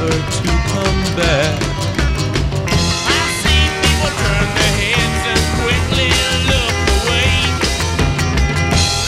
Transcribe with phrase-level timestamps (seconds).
[0.00, 1.60] never to come back.
[3.04, 6.10] I see people turn their heads and quickly
[6.48, 7.32] look away.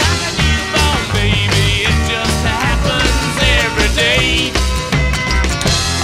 [0.01, 4.53] Like a newborn baby, it just happens every day.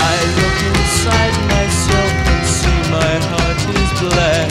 [0.01, 4.49] I look inside myself and see my heart is black.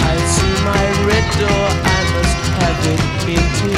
[0.00, 3.77] I see my red door, I must have it painted